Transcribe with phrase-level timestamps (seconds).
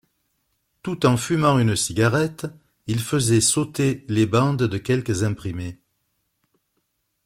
[0.81, 2.47] Tout en fumant une cigarette,
[2.87, 5.77] il faisait sauter les bandes de quelques imprimés.